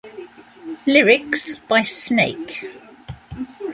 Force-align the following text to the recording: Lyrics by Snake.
Lyrics 0.87 1.59
by 1.67 1.83
Snake. 1.83 2.65